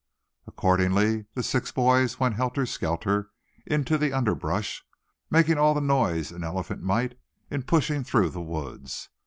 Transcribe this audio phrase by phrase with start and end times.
[0.47, 3.29] Accordingly the six boys went helter skelter
[3.67, 4.83] into the underbrush,
[5.29, 7.19] making all the noise an elephant might
[7.51, 9.09] in pushing through the woods.